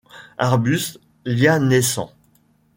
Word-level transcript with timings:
Arbuste 0.39 0.97
lianescent. 1.25 2.11